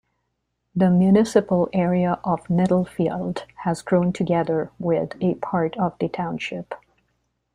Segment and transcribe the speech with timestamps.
[0.73, 6.73] The municipal area of Knittelfeld has grown together with a part of the township.